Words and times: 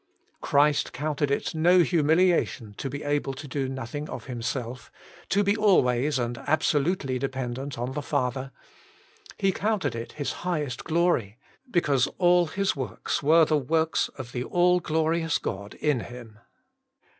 Christ 0.41 0.93
counted 0.93 1.29
it 1.29 1.53
no 1.53 1.81
humiliation 1.83 2.73
to 2.79 2.89
be 2.89 3.03
able 3.03 3.35
to 3.35 3.47
do 3.47 3.69
nothing 3.69 4.09
of 4.09 4.25
Himself, 4.25 4.91
to 5.29 5.43
be 5.43 5.55
always 5.55 6.17
and 6.17 6.39
absolutely 6.39 7.19
dependent 7.19 7.77
on 7.77 7.91
the 7.91 8.01
Father. 8.01 8.51
He 9.37 9.51
counted 9.51 9.93
it 9.93 10.15
Flis 10.17 10.31
highest 10.41 10.85
glory, 10.85 11.37
because 11.69 12.05
so 12.05 12.15
all 12.17 12.47
His 12.47 12.75
works 12.75 13.21
were 13.21 13.45
the 13.45 13.57
works 13.59 14.07
of 14.17 14.31
the 14.31 14.43
all 14.43 14.79
glorious 14.79 15.37
God 15.37 15.75
in 15.75 15.99
Him. 15.99 16.39